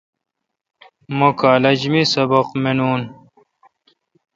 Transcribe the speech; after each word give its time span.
مہ 1.17 1.29
کالج 1.39 1.81
می 1.91 2.01
سبق 2.13 2.47
مینون۔ 2.61 3.01